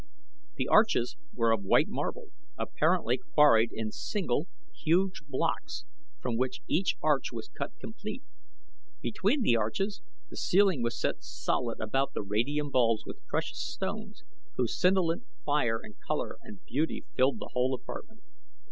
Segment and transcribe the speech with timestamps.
[0.55, 5.85] The arches were of white marble, apparently quarried in single, huge blocks
[6.19, 8.23] from which each arch was cut complete.
[9.01, 10.01] Between the arches,
[10.31, 14.23] the ceiling was set solid about the radium bulbs with precious stones
[14.55, 18.23] whose scintillant fire and color and beauty filled the whole apartment.